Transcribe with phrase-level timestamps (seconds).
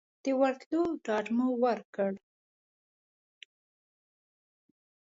[0.23, 2.11] د ورتلو ډاډ مو ورکړ.